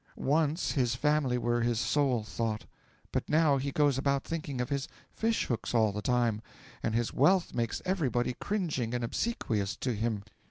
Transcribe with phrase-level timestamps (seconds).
[0.15, 2.65] Once his family were his sole thought,
[3.11, 6.41] but now he goes about thinking of his fish hooks all the time.
[6.81, 10.23] And his wealth makes everybody cringing and obsequious to him.